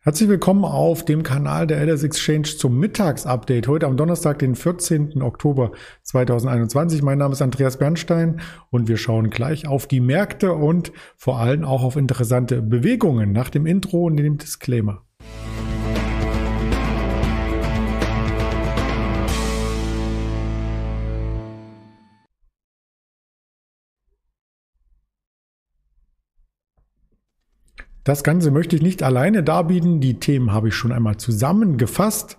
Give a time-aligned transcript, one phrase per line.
[0.00, 3.66] Herzlich willkommen auf dem Kanal der LS Exchange zum Mittagsupdate.
[3.66, 5.20] Heute am Donnerstag, den 14.
[5.22, 5.72] Oktober
[6.04, 7.02] 2021.
[7.02, 8.40] Mein Name ist Andreas Bernstein
[8.70, 13.50] und wir schauen gleich auf die Märkte und vor allem auch auf interessante Bewegungen nach
[13.50, 15.04] dem Intro und dem Disclaimer.
[28.08, 30.00] Das Ganze möchte ich nicht alleine darbieten.
[30.00, 32.38] Die Themen habe ich schon einmal zusammengefasst.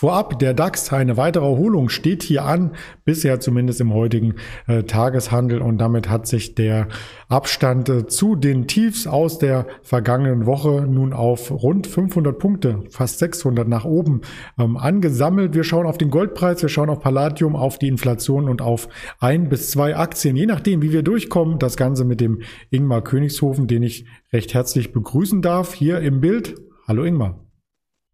[0.00, 4.36] Vorab, der DAX, eine weitere Erholung steht hier an, bisher zumindest im heutigen
[4.68, 6.86] äh, Tageshandel und damit hat sich der
[7.28, 13.18] Abstand äh, zu den Tiefs aus der vergangenen Woche nun auf rund 500 Punkte, fast
[13.18, 14.20] 600 nach oben
[14.56, 15.56] ähm, angesammelt.
[15.56, 18.88] Wir schauen auf den Goldpreis, wir schauen auf Palladium, auf die Inflation und auf
[19.18, 21.58] ein bis zwei Aktien, je nachdem, wie wir durchkommen.
[21.58, 26.54] Das Ganze mit dem Ingmar Königshofen, den ich recht herzlich begrüßen darf, hier im Bild.
[26.86, 27.44] Hallo Ingmar.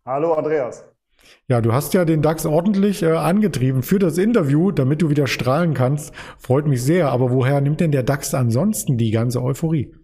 [0.06, 0.93] Hallo Andreas.
[1.48, 5.26] Ja, du hast ja den DAX ordentlich äh, angetrieben für das Interview, damit du wieder
[5.26, 6.12] strahlen kannst.
[6.38, 7.10] Freut mich sehr.
[7.10, 9.94] Aber woher nimmt denn der DAX ansonsten die ganze Euphorie?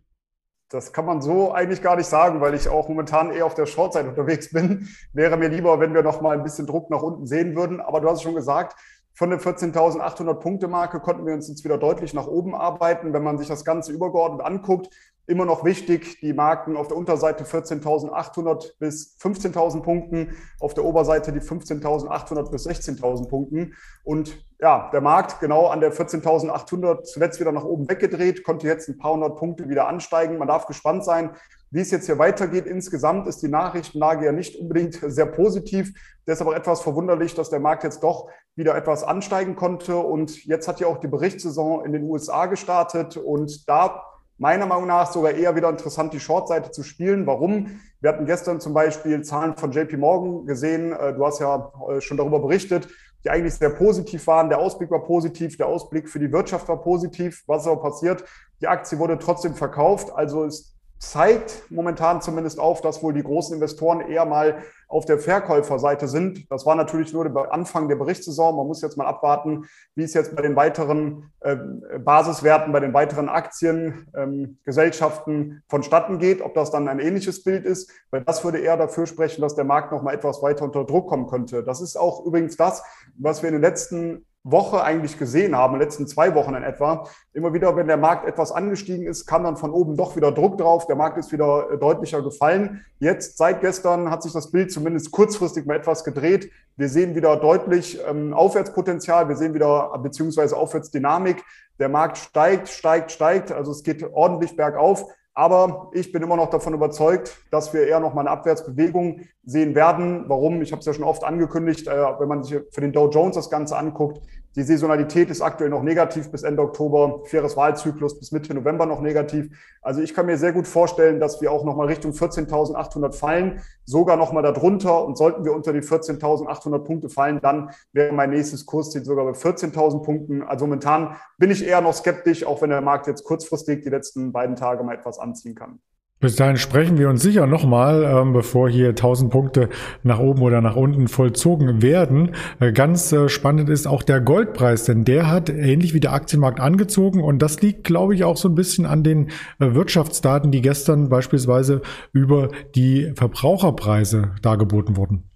[0.71, 3.67] Das kann man so eigentlich gar nicht sagen, weil ich auch momentan eher auf der
[3.67, 4.89] Shortseite unterwegs bin.
[5.13, 7.81] Wäre mir lieber, wenn wir noch mal ein bisschen Druck nach unten sehen würden.
[7.81, 8.77] Aber du hast es schon gesagt,
[9.13, 13.13] von der 14.800 Punkte Marke konnten wir uns jetzt wieder deutlich nach oben arbeiten.
[13.13, 14.89] Wenn man sich das Ganze übergeordnet anguckt,
[15.27, 21.33] immer noch wichtig, die Marken auf der Unterseite 14.800 bis 15.000 Punkten, auf der Oberseite
[21.33, 23.75] die 15.800 bis 16.000 Punkten.
[24.03, 28.89] Und ja, der Markt genau an der 14.800 zuletzt wieder nach oben weggedreht, konnte jetzt
[28.89, 30.39] ein paar hundert Punkte wieder ansteigen.
[30.39, 31.31] Man darf gespannt sein,
[31.71, 32.67] wie es jetzt hier weitergeht.
[32.67, 35.93] Insgesamt ist die Nachrichtenlage ja nicht unbedingt sehr positiv.
[36.27, 39.97] Deshalb auch etwas verwunderlich, dass der Markt jetzt doch wieder etwas ansteigen konnte.
[39.97, 43.17] Und jetzt hat ja auch die Berichtssaison in den USA gestartet.
[43.17, 44.03] Und da
[44.41, 47.27] meiner Meinung nach sogar eher wieder interessant, die Shortseite zu spielen.
[47.27, 47.79] Warum?
[48.01, 50.93] Wir hatten gestern zum Beispiel Zahlen von JP Morgan gesehen.
[50.93, 52.89] Äh, du hast ja äh, schon darüber berichtet,
[53.23, 54.49] die eigentlich sehr positiv waren.
[54.49, 57.45] Der Ausblick war positiv, der Ausblick für die Wirtschaft war positiv.
[57.47, 58.25] Was ist aber passiert?
[58.63, 60.11] Die Aktie wurde trotzdem verkauft.
[60.15, 65.19] Also ist zeigt momentan zumindest auf, dass wohl die großen Investoren eher mal auf der
[65.19, 66.51] Verkäuferseite sind.
[66.51, 68.55] Das war natürlich nur der Anfang der Berichtssaison.
[68.55, 71.57] Man muss jetzt mal abwarten, wie es jetzt bei den weiteren äh,
[71.99, 77.65] Basiswerten, bei den weiteren Aktien, ähm, Gesellschaften vonstatten geht, ob das dann ein ähnliches Bild
[77.65, 80.85] ist, weil das würde eher dafür sprechen, dass der Markt noch mal etwas weiter unter
[80.85, 81.65] Druck kommen könnte.
[81.65, 82.83] Das ist auch übrigens das,
[83.17, 86.63] was wir in den letzten Woche eigentlich gesehen haben, in den letzten zwei Wochen in
[86.63, 87.07] etwa.
[87.35, 90.57] Immer wieder, wenn der Markt etwas angestiegen ist, kam dann von oben doch wieder Druck
[90.57, 90.87] drauf.
[90.87, 92.85] Der Markt ist wieder äh, deutlicher gefallen.
[92.99, 96.51] Jetzt, seit gestern, hat sich das Bild zumindest kurzfristig mal etwas gedreht.
[96.77, 99.29] Wir sehen wieder deutlich ähm, Aufwärtspotenzial.
[99.29, 101.45] Wir sehen wieder beziehungsweise Aufwärtsdynamik.
[101.79, 103.53] Der Markt steigt, steigt, steigt.
[103.53, 105.05] Also es geht ordentlich bergauf.
[105.41, 109.75] Aber ich bin immer noch davon überzeugt, dass wir eher noch mal eine Abwärtsbewegung sehen
[109.75, 110.25] werden.
[110.29, 110.61] Warum?
[110.61, 113.37] Ich habe es ja schon oft angekündigt, äh, wenn man sich für den Dow Jones
[113.37, 114.21] das Ganze anguckt,
[114.57, 119.01] die Saisonalität ist aktuell noch negativ bis Ende Oktober, faires Wahlzyklus bis Mitte November noch
[119.01, 119.49] negativ.
[119.81, 123.61] Also ich kann mir sehr gut vorstellen, dass wir auch noch mal Richtung 14.800 fallen,
[123.85, 125.05] sogar noch mal darunter.
[125.05, 129.39] Und sollten wir unter die 14.800 Punkte fallen, dann wäre mein nächstes Kursziel sogar bei
[129.39, 130.43] 14.000 Punkten.
[130.43, 134.33] Also momentan bin ich eher noch skeptisch, auch wenn der Markt jetzt kurzfristig die letzten
[134.33, 135.81] beiden Tage mal etwas anziehen kann.
[136.21, 139.71] Bis dahin sprechen wir uns sicher nochmal, ähm, bevor hier 1000 Punkte
[140.03, 142.35] nach oben oder nach unten vollzogen werden.
[142.61, 146.61] Äh, ganz äh, spannend ist auch der Goldpreis, denn der hat ähnlich wie der Aktienmarkt
[146.61, 149.31] angezogen und das liegt, glaube ich, auch so ein bisschen an den
[149.61, 151.81] äh, Wirtschaftsdaten, die gestern beispielsweise
[152.13, 155.31] über die Verbraucherpreise dargeboten wurden.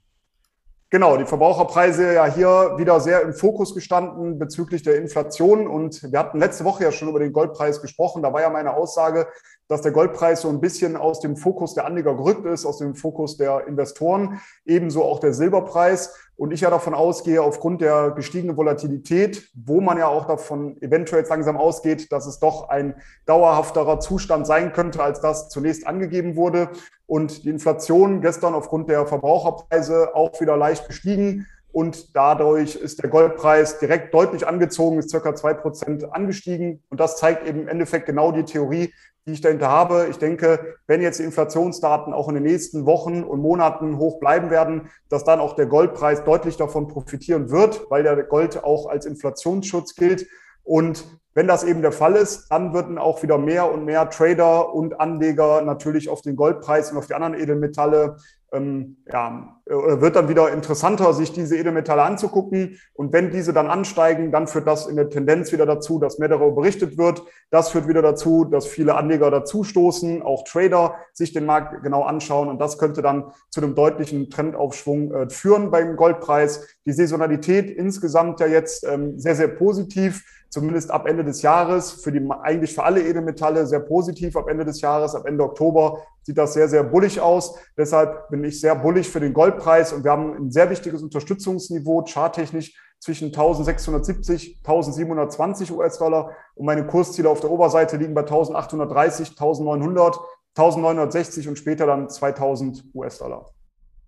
[0.94, 5.66] Genau, die Verbraucherpreise ja hier wieder sehr im Fokus gestanden bezüglich der Inflation.
[5.66, 8.22] Und wir hatten letzte Woche ja schon über den Goldpreis gesprochen.
[8.22, 9.26] Da war ja meine Aussage,
[9.69, 12.94] dass der Goldpreis so ein bisschen aus dem Fokus der Anleger gerückt ist, aus dem
[12.94, 16.14] Fokus der Investoren, ebenso auch der Silberpreis.
[16.36, 21.25] Und ich ja davon ausgehe, aufgrund der gestiegenen Volatilität, wo man ja auch davon eventuell
[21.28, 26.70] langsam ausgeht, dass es doch ein dauerhafterer Zustand sein könnte, als das zunächst angegeben wurde.
[27.06, 31.46] Und die Inflation gestern aufgrund der Verbraucherpreise auch wieder leicht gestiegen.
[31.75, 36.82] Und dadurch ist der Goldpreis direkt deutlich angezogen, ist circa zwei Prozent angestiegen.
[36.88, 38.93] Und das zeigt eben im Endeffekt genau die Theorie,
[39.26, 40.06] die ich dahinter habe.
[40.11, 44.50] Ich denke, wenn jetzt die Inflationsdaten auch in den nächsten Wochen und Monaten hoch bleiben
[44.50, 49.06] werden, dass dann auch der Goldpreis deutlich davon profitieren wird, weil der Gold auch als
[49.06, 50.26] Inflationsschutz gilt.
[50.62, 51.05] Und
[51.35, 55.00] Wenn das eben der Fall ist, dann würden auch wieder mehr und mehr Trader und
[55.00, 58.17] Anleger natürlich auf den Goldpreis und auf die anderen Edelmetalle
[58.53, 62.78] ähm, ja, äh, wird dann wieder interessanter, sich diese Edelmetalle anzugucken.
[62.93, 66.28] Und wenn diese dann ansteigen, dann führt das in der Tendenz wieder dazu, dass mehr
[66.28, 67.22] darüber berichtet wird.
[67.50, 72.49] Das führt wieder dazu, dass viele Anleger dazustoßen, auch Trader sich den Markt genau anschauen.
[72.49, 76.66] Und das könnte dann zu einem deutlichen Trendaufschwung äh, führen beim Goldpreis.
[76.84, 80.25] Die Saisonalität insgesamt ja jetzt ähm, sehr, sehr positiv
[80.55, 84.64] zumindest ab Ende des Jahres, für die, eigentlich für alle Edelmetalle sehr positiv ab Ende
[84.64, 87.56] des Jahres, ab Ende Oktober sieht das sehr, sehr bullig aus.
[87.76, 89.53] Deshalb bin ich sehr bullig für den Goldpreis
[89.92, 97.28] und wir haben ein sehr wichtiges Unterstützungsniveau, charttechnisch zwischen 1670, 1720 US-Dollar und meine Kursziele
[97.28, 100.18] auf der Oberseite liegen bei 1830, 1900,
[100.56, 103.50] 1960 und später dann 2000 US-Dollar.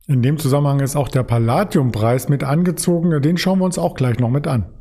[0.08, 3.20] In dem Zusammenhang ist auch der Palladiumpreis mit angezogen.
[3.20, 4.72] Den schauen wir uns auch gleich noch mit an.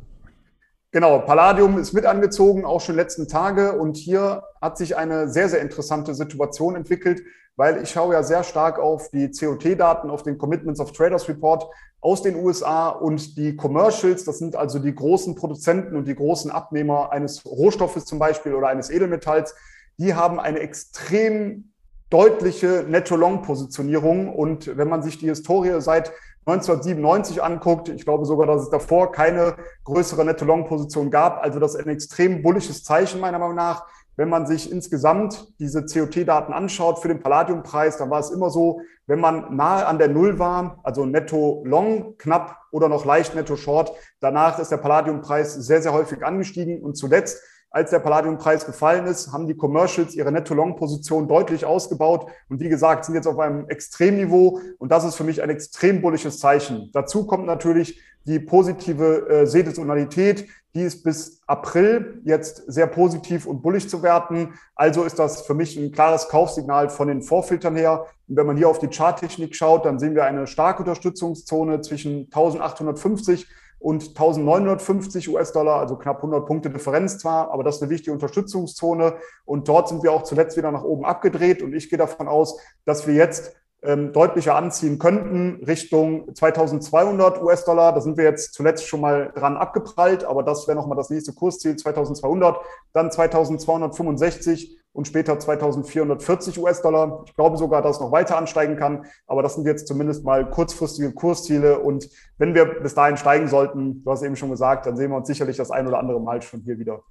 [0.92, 3.72] Genau, Palladium ist mit angezogen, auch schon letzten Tage.
[3.72, 7.22] Und hier hat sich eine sehr, sehr interessante Situation entwickelt,
[7.56, 11.68] weil ich schaue ja sehr stark auf die COT-Daten, auf den Commitments of Traders Report
[12.00, 14.24] aus den USA und die Commercials.
[14.24, 18.68] Das sind also die großen Produzenten und die großen Abnehmer eines Rohstoffes zum Beispiel oder
[18.68, 19.54] eines Edelmetalls.
[19.98, 21.72] Die haben eine extrem
[22.10, 24.32] deutliche Netto-Long-Positionierung.
[24.32, 26.12] Und wenn man sich die Historie seit
[26.44, 31.42] 1997 anguckt, ich glaube sogar, dass es davor keine größere Netto-Long-Position gab.
[31.42, 33.86] Also das ist ein extrem bullisches Zeichen meiner Meinung nach.
[34.16, 38.80] Wenn man sich insgesamt diese COT-Daten anschaut für den Palladiumpreis, dann war es immer so,
[39.06, 44.58] wenn man nahe an der Null war, also Netto-Long knapp oder noch leicht Netto-Short, danach
[44.58, 46.82] ist der Palladiumpreis sehr, sehr häufig angestiegen.
[46.82, 52.60] Und zuletzt als der Palladiumpreis gefallen ist, haben die Commercials ihre Netto-Long-Position deutlich ausgebaut und
[52.60, 56.38] wie gesagt, sind jetzt auf einem Extremniveau und das ist für mich ein extrem bullisches
[56.38, 56.90] Zeichen.
[56.92, 60.46] Dazu kommt natürlich die positive äh, Saisonalität,
[60.76, 64.58] die ist bis April jetzt sehr positiv und bullig zu werten.
[64.74, 68.04] Also ist das für mich ein klares Kaufsignal von den Vorfiltern her.
[68.28, 72.24] Und wenn man hier auf die Charttechnik schaut, dann sehen wir eine starke Unterstützungszone zwischen
[72.26, 73.46] 1850
[73.78, 79.16] und 1950 US-Dollar, also knapp 100 Punkte Differenz zwar, aber das ist eine wichtige Unterstützungszone.
[79.44, 81.62] Und dort sind wir auch zuletzt wieder nach oben abgedreht.
[81.62, 87.92] Und ich gehe davon aus, dass wir jetzt ähm, deutlicher anziehen könnten Richtung 2200 US-Dollar.
[87.92, 91.32] Da sind wir jetzt zuletzt schon mal dran abgeprallt, aber das wäre nochmal das nächste
[91.32, 92.58] Kursziel 2200,
[92.92, 97.22] dann 2265 und später 2440 US-Dollar.
[97.26, 100.48] Ich glaube sogar, dass es noch weiter ansteigen kann, aber das sind jetzt zumindest mal
[100.48, 102.08] kurzfristige Kursziele und
[102.38, 105.28] wenn wir bis dahin steigen sollten, du hast eben schon gesagt, dann sehen wir uns
[105.28, 107.02] sicherlich das ein oder andere Mal schon hier wieder.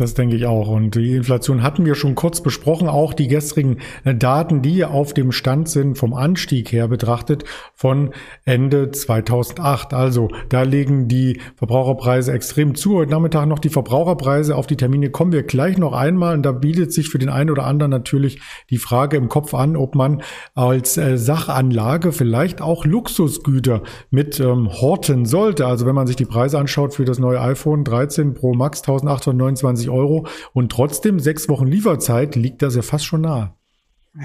[0.00, 0.68] Das denke ich auch.
[0.68, 2.88] Und die Inflation hatten wir schon kurz besprochen.
[2.88, 7.44] Auch die gestrigen äh, Daten, die auf dem Stand sind, vom Anstieg her betrachtet,
[7.74, 8.14] von
[8.46, 9.92] Ende 2008.
[9.92, 12.96] Also da legen die Verbraucherpreise extrem zu.
[12.96, 14.56] Heute Nachmittag noch die Verbraucherpreise.
[14.56, 16.32] Auf die Termine kommen wir gleich noch einmal.
[16.32, 19.76] Und da bietet sich für den einen oder anderen natürlich die Frage im Kopf an,
[19.76, 20.22] ob man
[20.54, 25.66] als äh, Sachanlage vielleicht auch Luxusgüter mit ähm, horten sollte.
[25.66, 29.89] Also wenn man sich die Preise anschaut für das neue iPhone 13 Pro Max 1829
[29.90, 33.54] Euro und trotzdem sechs Wochen Lieferzeit liegt das ja fast schon nahe.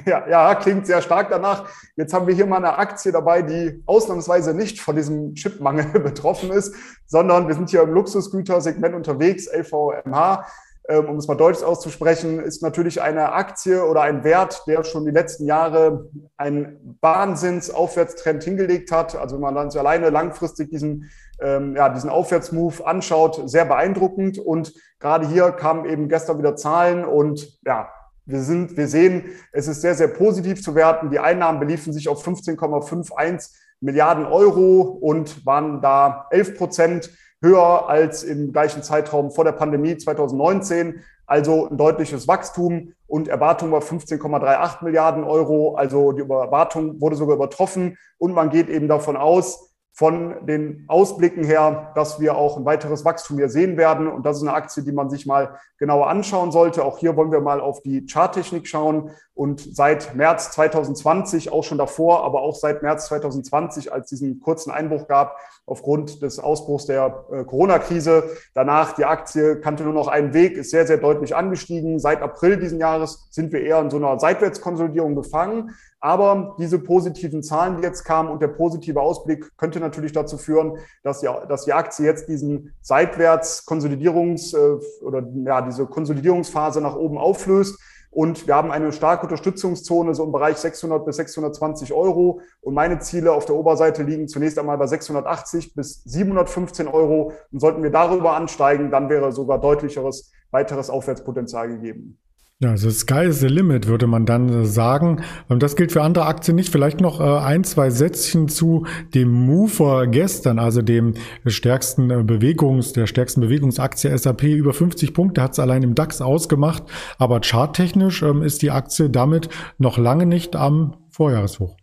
[0.05, 1.69] Ja, ja, klingt sehr stark danach.
[1.95, 6.49] Jetzt haben wir hier mal eine Aktie dabei, die ausnahmsweise nicht von diesem Chipmangel betroffen
[6.49, 6.73] ist,
[7.05, 10.47] sondern wir sind hier im Luxusgütersegment unterwegs, LVMH.
[10.87, 15.05] Ähm, um es mal deutsch auszusprechen, ist natürlich eine Aktie oder ein Wert, der schon
[15.05, 19.15] die letzten Jahre einen Wahnsinnsaufwärtstrend hingelegt hat.
[19.15, 21.09] Also wenn man dann sich alleine langfristig diesen
[21.41, 24.37] ähm, ja, diesen Aufwärtsmove anschaut, sehr beeindruckend.
[24.37, 27.89] Und gerade hier kamen eben gestern wieder Zahlen und ja,
[28.27, 31.11] wir sind, wir sehen, es ist sehr, sehr positiv zu werten.
[31.11, 33.51] Die Einnahmen beliefen sich auf 15,51
[33.81, 37.11] Milliarden Euro und waren da 11 Prozent
[37.41, 41.01] höher als im gleichen Zeitraum vor der Pandemie 2019.
[41.27, 45.75] Also ein deutliches Wachstum und Erwartung war 15,38 Milliarden Euro.
[45.75, 51.45] Also die Erwartung wurde sogar übertroffen und man geht eben davon aus, von den Ausblicken
[51.45, 54.09] her, dass wir auch ein weiteres Wachstum hier sehen werden.
[54.09, 56.83] Und das ist eine Aktie, die man sich mal genauer anschauen sollte.
[56.83, 59.11] Auch hier wollen wir mal auf die Charttechnik schauen.
[59.35, 64.71] Und seit März 2020, auch schon davor, aber auch seit März 2020, als diesen kurzen
[64.71, 68.29] Einbruch gab, aufgrund des Ausbruchs der äh, Corona-Krise.
[68.53, 71.99] Danach die Aktie kannte nur noch einen Weg, ist sehr, sehr deutlich angestiegen.
[71.99, 75.71] Seit April diesen Jahres sind wir eher in so einer Seitwärtskonsolidierung gefangen.
[75.99, 80.77] Aber diese positiven Zahlen, die jetzt kamen und der positive Ausblick könnte natürlich dazu führen,
[81.03, 87.17] dass die, dass die Aktie jetzt diesen Seitwärts-Konsolidierungs- äh, oder ja, diese Konsolidierungsphase nach oben
[87.17, 87.77] auflöst.
[88.15, 92.39] Und wir haben eine starke Unterstützungszone, so im Bereich 600 bis 620 Euro.
[92.61, 97.33] Und meine Ziele auf der Oberseite liegen zunächst einmal bei 680 bis 715 Euro.
[97.51, 102.17] Und sollten wir darüber ansteigen, dann wäre sogar deutlicheres weiteres Aufwärtspotenzial gegeben.
[102.61, 105.21] Ja, also Sky is the limit, würde man dann sagen.
[105.49, 106.71] Und das gilt für andere Aktien nicht.
[106.71, 112.93] Vielleicht noch äh, ein, zwei Sätzchen zu dem Mover gestern, also dem stärksten äh, Bewegungs,
[112.93, 114.43] der stärksten Bewegungsaktie SAP.
[114.43, 116.83] Über 50 Punkte hat es allein im DAX ausgemacht.
[117.17, 121.75] Aber charttechnisch ähm, ist die Aktie damit noch lange nicht am Vorjahreshoch.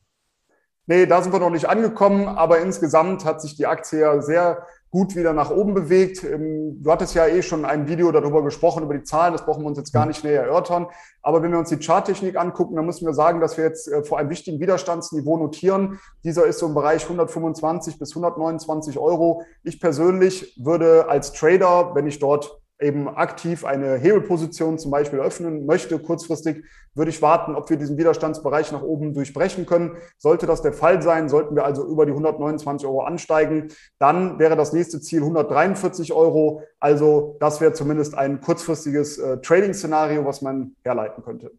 [0.86, 4.66] Nee, da sind wir noch nicht angekommen, aber insgesamt hat sich die Aktie ja sehr
[4.92, 6.22] gut wieder nach oben bewegt.
[6.22, 9.62] Ähm, du hattest ja eh schon ein Video darüber gesprochen, über die Zahlen, das brauchen
[9.62, 10.86] wir uns jetzt gar nicht näher erörtern.
[11.22, 14.04] Aber wenn wir uns die Charttechnik angucken, dann müssen wir sagen, dass wir jetzt äh,
[14.04, 15.98] vor einem wichtigen Widerstandsniveau notieren.
[16.22, 19.42] Dieser ist so im Bereich 125 bis 129 Euro.
[19.64, 25.66] Ich persönlich würde als Trader, wenn ich dort eben aktiv eine Hebelposition zum Beispiel öffnen
[25.66, 29.96] möchte, kurzfristig, würde ich warten, ob wir diesen Widerstandsbereich nach oben durchbrechen können.
[30.18, 34.56] Sollte das der Fall sein, sollten wir also über die 129 Euro ansteigen, dann wäre
[34.56, 36.62] das nächste Ziel 143 Euro.
[36.80, 41.52] Also das wäre zumindest ein kurzfristiges äh, Trading-Szenario, was man herleiten könnte.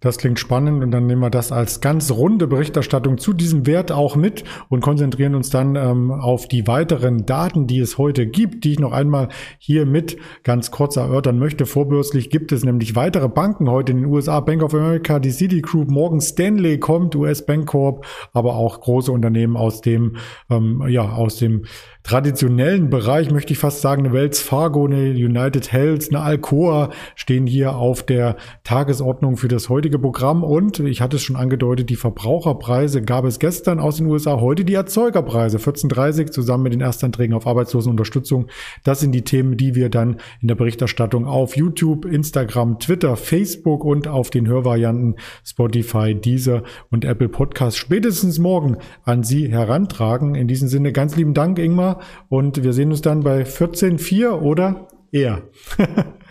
[0.00, 3.90] Das klingt spannend und dann nehmen wir das als ganz runde Berichterstattung zu diesem Wert
[3.90, 8.64] auch mit und konzentrieren uns dann ähm, auf die weiteren Daten, die es heute gibt,
[8.64, 11.64] die ich noch einmal hier mit ganz kurz erörtern möchte.
[11.64, 14.40] Vorbürstlich gibt es nämlich weitere Banken heute in den USA.
[14.40, 19.56] Bank of America, die Citigroup, Morgan Stanley kommt, US Bank Corp, aber auch große Unternehmen
[19.56, 20.16] aus dem,
[20.50, 21.64] ähm, ja, aus dem
[22.06, 27.48] traditionellen Bereich, möchte ich fast sagen, eine Wells Fargo, eine United Health, eine Alcoa stehen
[27.48, 30.42] hier auf der Tagesordnung für das heutige Programm.
[30.42, 34.64] Und ich hatte es schon angedeutet, die Verbraucherpreise gab es gestern aus den USA, heute
[34.64, 38.48] die Erzeugerpreise 14.30 zusammen mit den Erstanträgen auf Arbeitslosenunterstützung.
[38.82, 43.84] Das sind die Themen, die wir dann in der Berichterstattung auf YouTube, Instagram, Twitter, Facebook
[43.84, 45.14] und auf den Hörvarianten
[45.44, 50.34] Spotify, Deezer und Apple Podcast spätestens morgen an Sie herantragen.
[50.34, 54.88] In diesem Sinne ganz lieben Dank, Ingmar und wir sehen uns dann bei 14,4 oder
[55.12, 55.42] eher.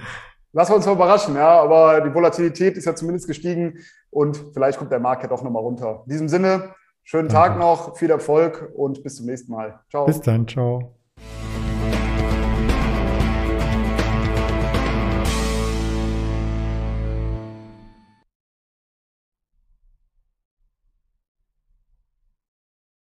[0.56, 4.78] Lassen wir uns mal überraschen, ja, aber die Volatilität ist ja zumindest gestiegen und vielleicht
[4.78, 6.04] kommt der Markt ja doch nochmal runter.
[6.06, 9.82] In diesem Sinne, schönen Tag noch, viel Erfolg und bis zum nächsten Mal.
[9.90, 10.06] Ciao.
[10.06, 10.96] Bis dann, ciao.